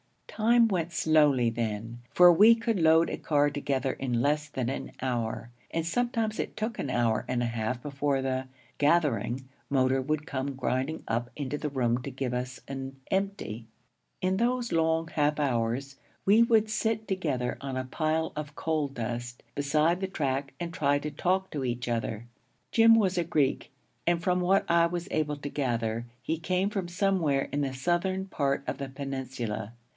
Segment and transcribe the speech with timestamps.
[0.27, 4.91] Time went slowly then, for we could load a car together in less than an
[4.99, 8.45] hour; and sometimes it took an hour and a half before the
[8.79, 13.67] 'gathering' motor would come grinding up into the room to give us an 'empty.'
[14.21, 19.43] In those long half hours we would sit together on a pile of coal dust
[19.53, 22.25] beside the track and try to talk to each other.
[22.71, 23.69] Jim was a Greek,
[24.07, 28.25] and from what I was able to gather, he came from somewhere in the southern
[28.25, 29.73] part of the peninsula.